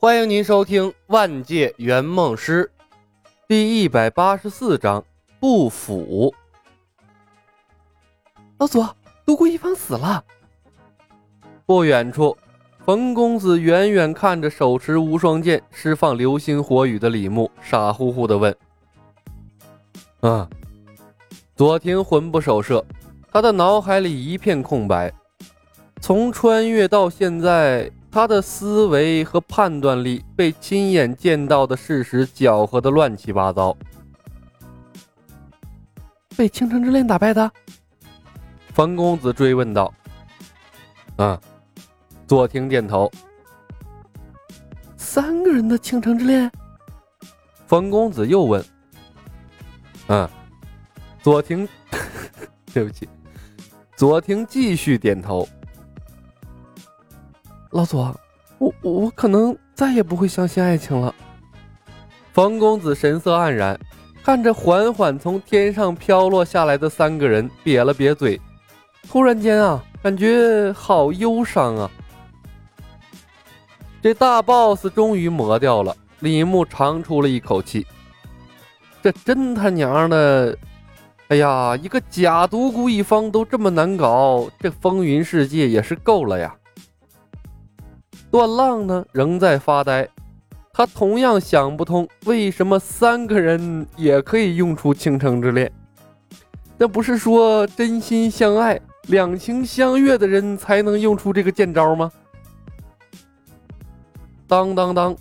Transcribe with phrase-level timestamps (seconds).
[0.00, 2.70] 欢迎您收听《万界圆梦师》
[3.48, 5.04] 第一百八十四章
[5.40, 6.32] 不腐。
[8.58, 10.24] 老左，独孤一方死了。
[11.66, 12.38] 不远处，
[12.84, 18.56] 冯公子远远看着手持无双剑、释放流星火雨的李牧，傻乎乎的问
[20.22, 20.48] ：“啊？”
[21.56, 22.84] 左庭魂不守舍，
[23.32, 25.12] 他的脑海里一片空白，
[26.00, 27.90] 从穿越到现在。
[28.10, 33.76] 他的思维和判断力被亲眼见到的事实搅和的乱七八糟。
[36.36, 37.50] 被倾城之恋打败的，
[38.72, 39.92] 冯公子追问道。
[41.16, 41.38] 嗯，
[42.26, 43.10] 左庭点头。
[44.96, 46.50] 三个人的倾城之恋？
[47.66, 48.64] 冯公子又问。
[50.06, 50.28] 嗯，
[51.22, 51.68] 左庭，
[52.72, 53.08] 对不起，
[53.96, 55.46] 左庭继续点头。
[57.70, 58.18] 老左，
[58.58, 61.14] 我我可能再也不会相信爱情了。
[62.32, 63.78] 冯公子神色黯然，
[64.24, 68.40] 看着缓缓从天上飘落下来的三个人，瘪了瘪嘴。
[69.06, 71.90] 突然间啊，感觉好忧伤啊！
[74.00, 77.86] 这大 boss 终于磨掉了，李牧长出了一口气。
[79.02, 80.56] 这真他娘的，
[81.28, 86.54] 哎呀，一个假独孤一方都这么难搞，这风云世界也是够了呀！
[88.30, 90.08] 段浪呢，仍在发呆。
[90.72, 95.72] 他同样想不通，为什么三个人也可以用出倾城之恋？
[96.76, 102.12] 那不是说真心相爱、两情相悦的人才能用出这个剑招吗？
[104.46, 105.16] 当当当，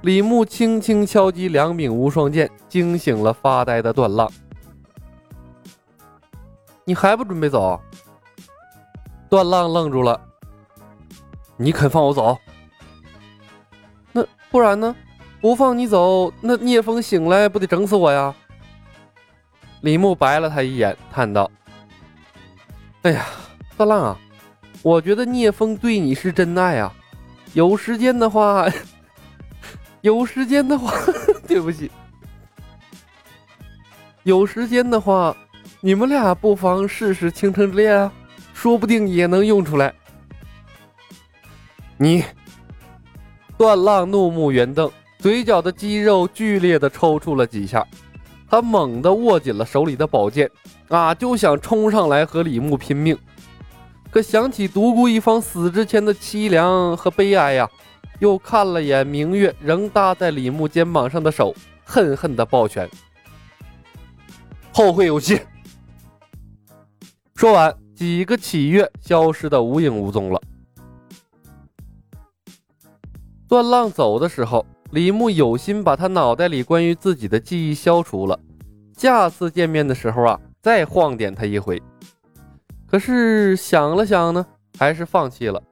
[0.00, 4.30] 李牧轻轻敲击两柄无双剑，惊醒了发呆的段浪。
[6.84, 7.78] 你还不准备走？
[9.28, 10.18] 段浪愣住了。
[11.58, 12.38] 你肯放我走？
[14.52, 14.94] 不然呢？
[15.40, 18.32] 不放你走，那聂风醒来不得整死我呀？
[19.80, 21.50] 李牧白了他一眼，叹道
[23.02, 23.26] ：“哎呀，
[23.76, 24.18] 大浪啊，
[24.82, 26.92] 我觉得聂风对你是真爱啊。
[27.54, 28.68] 有时间的话，
[30.02, 30.92] 有时间的话，
[31.48, 31.90] 对不起，
[34.22, 35.36] 有时间的话，
[35.80, 38.12] 你们俩不妨试试倾城之恋啊，
[38.54, 39.92] 说不定也能用出来。
[41.96, 42.22] 你。”
[43.62, 44.90] 段浪怒目圆瞪，
[45.20, 47.86] 嘴角的肌肉剧烈的抽搐了几下，
[48.50, 50.50] 他猛地握紧了手里的宝剑，
[50.88, 53.16] 啊，就想冲上来和李牧拼命。
[54.10, 57.70] 可想起独孤一方死之前的凄凉和悲哀呀，
[58.18, 62.90] 又看了眼明月仍搭在李牧肩膀上的手，恨恨的抱拳。
[64.72, 65.40] 后会有期。
[67.36, 70.42] 说完，几个启月消失的无影无踪了。
[73.52, 78.40] 段浪走的时候，李牧有心把他脑袋里关于自己的记忆消除了，
[78.96, 81.78] 下次见面的时候啊，再晃点他一回。
[82.90, 84.46] 可是想了想呢，
[84.78, 85.62] 还是放弃了。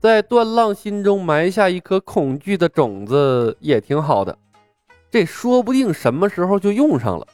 [0.00, 4.38] 在段浪心中埋下一颗恐惧的种子也挺好的，
[5.10, 7.26] 这说不定什么时候就用上了。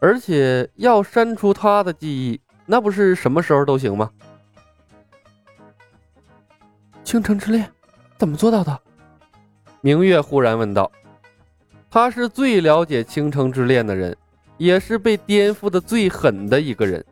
[0.00, 4.10] 而且要删除他的记忆，那不是什么时候都行吗？
[7.02, 7.66] 倾城之恋。
[8.20, 8.78] 怎么做到的？
[9.80, 10.92] 明月忽然问道。
[11.88, 14.14] 他是最了解倾城之恋的人，
[14.58, 17.02] 也是被颠覆的最狠的一个人。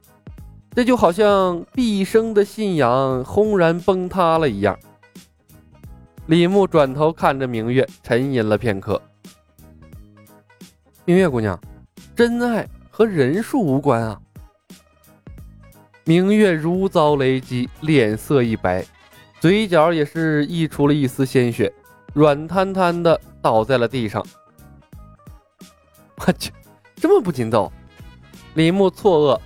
[0.75, 4.79] 这就好像毕生的信仰轰然崩塌了一样。
[6.27, 9.01] 李牧转头看着明月，沉吟了片刻。
[11.07, 11.59] 明月姑娘，
[12.15, 14.21] 真爱和人数无关啊。
[16.05, 18.85] 明月如遭雷击，脸色一白。
[19.41, 21.73] 嘴角也是溢出了一丝鲜血，
[22.13, 24.25] 软瘫瘫的倒在了地上。
[26.19, 26.51] 我去，
[26.97, 27.71] 这么不筋斗！
[28.55, 29.41] 李牧错愕，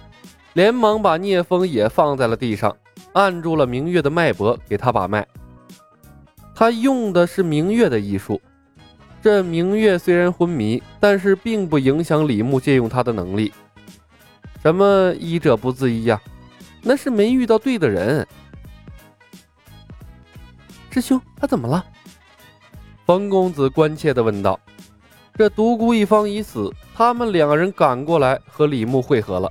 [0.55, 2.75] 连忙把聂风也放在了地上，
[3.13, 5.27] 按住了明月的脉搏，给他把脉。
[6.55, 8.41] 他用的是明月的医术。
[9.21, 13.53] 这明月虽然昏迷，但是并不影响李牧借用他的能力。
[14.63, 16.19] 什么医者不自医呀？
[16.83, 18.27] 那是没遇到对的人。
[20.93, 21.83] 师兄，他怎么了？
[23.07, 24.61] 冯公子关切地问道。
[25.35, 29.51] 这独孤一方已死，他们两人赶过来和李牧会合了。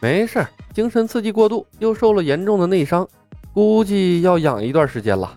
[0.00, 3.06] 没事，精神刺激过度，又受了严重的内伤，
[3.52, 5.36] 估计要养一段时间了。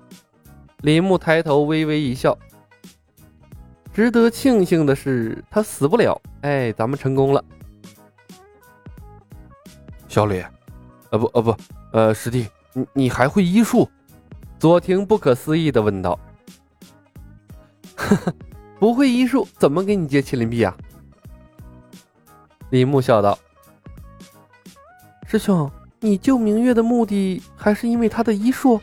[0.82, 2.38] 李牧抬头微微一笑。
[3.92, 6.22] 值得庆幸的是，他死不了。
[6.42, 7.44] 哎，咱们成功了。
[10.08, 10.44] 小李，
[11.12, 11.56] 呃不呃不。
[11.94, 13.88] 呃，师弟，你你还会医术？
[14.60, 16.20] 左庭不可思议的问道
[17.98, 18.34] ：“呵呵，
[18.80, 20.76] 不会医术怎么给你接麒麟臂啊？”
[22.70, 23.38] 李牧笑道
[25.28, 25.70] ：“师兄，
[26.00, 28.80] 你救明月的目的还是因为他的医术？”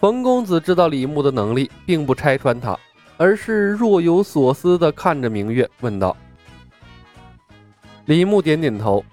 [0.00, 2.76] 冯公子知道李牧的能力，并不拆穿他，
[3.16, 6.16] 而是若有所思的看着明月，问道
[8.06, 9.04] ：“李牧点点头。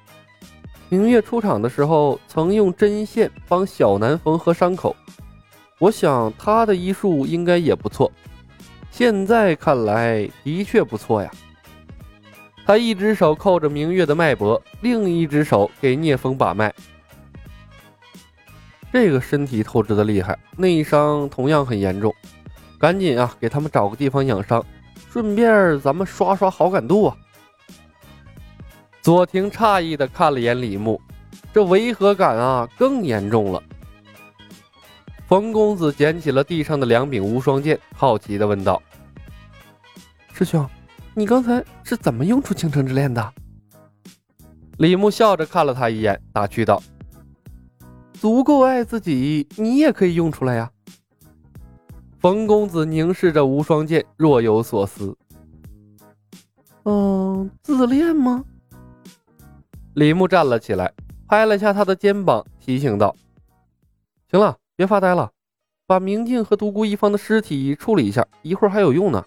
[0.89, 4.95] 明月出场的时候，曾用针线帮小南缝合伤口。”
[5.80, 8.12] 我想他的医术应该也不错，
[8.89, 11.30] 现在看来的确不错呀。
[12.66, 16.74] 他一只手扣着明月的脉搏，另一只手给聂风把脉。
[18.92, 22.12] 这个身体透支的厉害，内伤同样很严重，
[22.80, 24.66] 赶紧啊给他们找个地方养伤，
[25.12, 27.16] 顺便咱们刷刷好感度啊。
[29.07, 31.00] 左庭诧异的看了眼李牧，
[31.54, 33.63] 这违和感啊更严重了。
[35.25, 38.83] 冯公子捡起了地上的两柄无双剑，好奇地问道
[40.33, 40.69] ：“师兄，
[41.13, 43.33] 你刚才是怎么用出倾城之恋的？”
[44.77, 46.83] 李牧笑着看了他一眼，打趣道
[48.12, 50.69] ：“足够爱自己，你也可以用出来呀。”
[52.19, 55.15] 冯公子凝视着无双剑，若有所思。
[56.83, 58.44] “嗯，自恋吗？”
[59.97, 60.94] 李牧站了起来，
[61.27, 63.15] 拍了下他的肩膀，提醒道
[64.29, 65.31] ：“行了。”别发呆了，
[65.88, 69.25] 把明镜和独孤一方的尸体处理一下，一会儿还有用呢。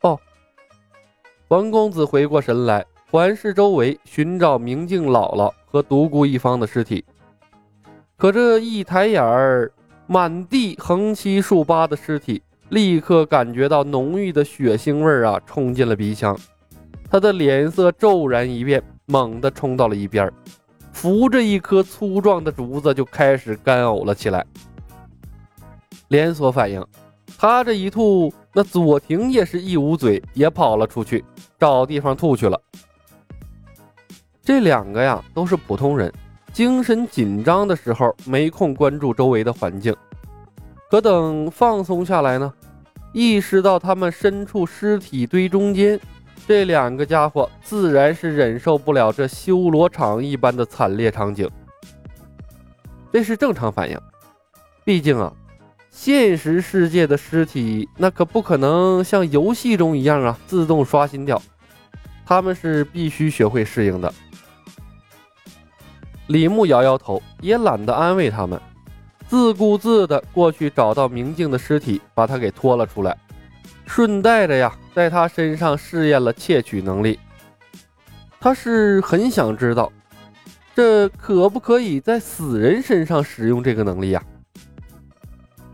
[0.00, 0.18] 哦，
[1.46, 7.04] 王公子回过神来，环视周围，寻找明镜姥姥和独孤一方的尸体。
[8.16, 9.70] 可这一抬眼儿，
[10.08, 16.36] 满地横七竖八的尸体，立刻感觉到浓郁的血腥味儿啊，冲进了鼻腔。
[17.10, 20.30] 他的脸色骤然一变，猛地冲到了一边。
[20.92, 24.44] 扶着一棵粗壮的竹子，就开始干呕了起来。
[26.08, 26.84] 连锁反应，
[27.38, 31.24] 他这一吐，那左庭也是一捂嘴，也跑了出去，
[31.58, 32.60] 找地方吐去了。
[34.42, 36.12] 这两个呀，都是普通人，
[36.52, 39.94] 精神紧张的时候没空关注周围的环境，
[40.90, 42.52] 可等放松下来呢，
[43.12, 45.98] 意识到他们身处尸体堆中间。
[46.46, 51.48] 这两个家伙自然是忍受不了这修罗场一般的惨烈场景，
[53.12, 54.00] 这是正常反应。
[54.84, 55.30] 毕竟啊，
[55.90, 61.40] 现实世界的尸体那可不可能像游戏中一样啊自动刷新掉，
[62.24, 64.12] 他们是必须学会适应的。
[66.28, 68.58] 李牧摇摇头，也懒得安慰他们，
[69.26, 73.14] 自顾自的过去找到明镜的尸体，把他给拖了出来。
[73.88, 77.18] 顺带着呀，在他身上试验了窃取能力。
[78.38, 79.90] 他是很想知道，
[80.74, 84.22] 这可不可以在死人身上使用这个能力呀？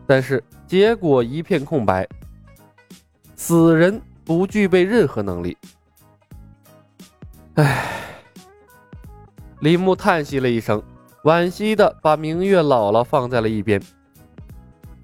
[0.07, 2.09] 但是结果一片空白，
[3.35, 5.57] 死人不具备任何能力。
[7.57, 7.85] 唉，
[9.61, 10.83] 李牧叹息了一声，
[11.25, 13.83] 惋惜的把明月姥姥放在了一边。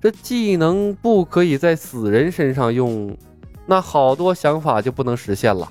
[0.01, 3.17] 这技能不可以在死人身上用，
[3.67, 5.71] 那好多想法就不能实现了。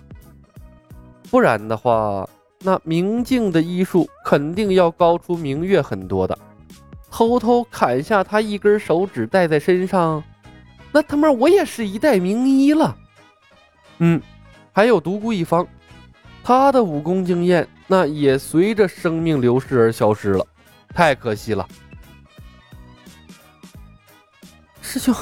[1.32, 2.30] 不然的话，
[2.62, 6.38] 那明镜的医术肯定要高出明月很多的。
[7.12, 10.24] 偷偷砍下他一根手指戴在身上，
[10.92, 12.96] 那他妈我也是一代名医了。
[13.98, 14.22] 嗯，
[14.72, 15.68] 还有独孤一方，
[16.44, 20.46] 他的武功经验那也随着生命流逝而消失了，
[20.94, 21.68] 太可惜了。
[24.92, 25.14] 师兄，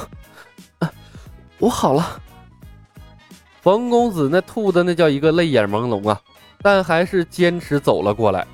[1.58, 2.18] 我好了。
[3.60, 6.18] 冯公子那吐的那叫一个泪眼朦胧啊，
[6.62, 8.46] 但还是坚持走了过来。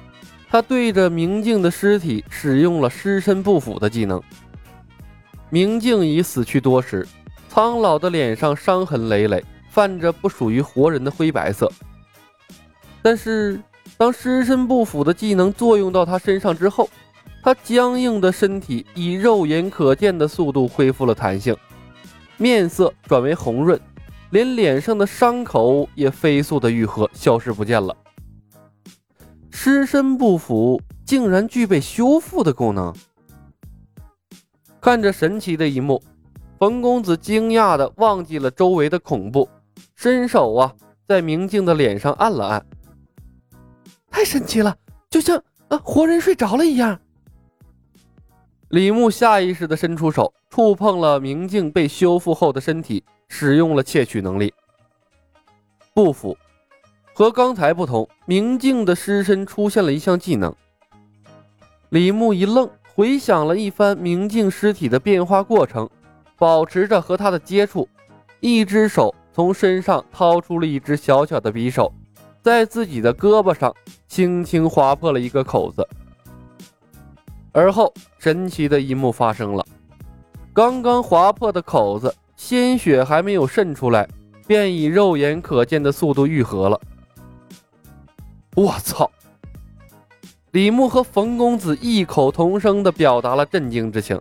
[0.50, 4.20] 他对着明镜的尸体使用了尸身不腐的技能。
[5.50, 7.06] 明镜已死去多时，
[7.48, 11.70] 苍老的脸上伤痕累累，泛着不属于活人的灰白色。
[13.00, 13.60] 但是，
[13.96, 16.90] 当尸身不腐的技能作用到他身上之后，
[17.44, 21.54] 他僵硬的身体以肉眼可见的速度恢复了弹性，
[22.38, 23.78] 面色转为红润，
[24.30, 27.94] 连脸上的伤口也飞速的愈合，消失不见了。
[29.50, 32.90] 尸身不腐竟然具备修复的功能。
[34.80, 36.02] 看着神奇的一幕，
[36.58, 39.46] 冯公子惊讶的忘记了周围的恐怖，
[39.96, 40.74] 伸手啊，
[41.06, 42.66] 在明镜的脸上按了按。
[44.10, 44.74] 太神奇了，
[45.10, 45.36] 就像
[45.68, 46.98] 啊活人睡着了一样。
[48.68, 54.52] 李牧下意识地伸出手，触碰了明镜被修复后的身体，使用了窃取能力。
[55.92, 56.36] 不符，
[57.12, 60.52] 和刚才不同，明镜的尸身出现了一项技能。
[61.90, 65.88] 李牧一愣，回想了一番明镜尸体的变化过程，
[66.36, 67.88] 保持着和他的接触，
[68.40, 71.92] 一只手从身上掏出了一只小小的匕首，
[72.42, 73.72] 在自己的胳膊上
[74.08, 75.86] 轻轻划破了一个口子。
[77.54, 79.64] 而后，神奇的一幕发生了，
[80.52, 84.08] 刚刚划破的口子，鲜血还没有渗出来，
[84.44, 86.80] 便以肉眼可见的速度愈合了。
[88.56, 89.08] 我操！
[90.50, 94.20] 李牧和冯公子异口同声的表达了震惊之情。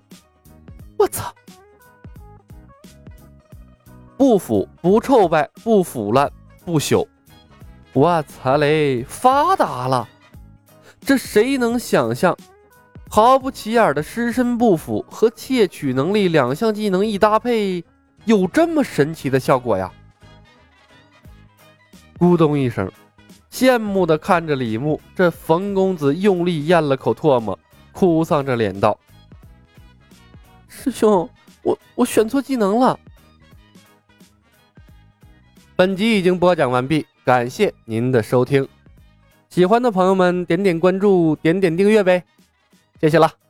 [0.96, 1.34] 我操！
[4.16, 6.32] 不腐不臭败不腐烂
[6.64, 7.06] 不朽！
[7.94, 9.04] 我操嘞！
[9.04, 10.08] 发达了！
[11.02, 12.38] 这谁能想象？
[13.16, 17.84] 毫不起眼的尸身不腐和窃取能力两项技能一搭配，
[18.26, 19.94] 有这么神奇的效果呀！
[22.18, 22.92] 咕咚一声。
[23.52, 27.60] 羡慕的看着李牧，这冯公子用力咽了口唾沫，
[27.92, 28.98] 哭丧着脸道
[30.68, 31.30] ：“师兄，
[31.62, 33.00] 我我选错技能了。
[35.78, 38.68] ”本集已经播讲完毕，感谢您的收听。
[39.52, 42.24] 喜欢的朋友们点点关注，点点订阅呗，
[43.00, 43.43] 谢谢了。